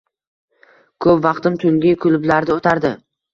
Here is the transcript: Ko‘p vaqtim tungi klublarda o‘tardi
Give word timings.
Ko‘p 1.05 1.21
vaqtim 1.25 1.59
tungi 1.65 1.93
klublarda 2.07 2.57
o‘tardi 2.57 2.93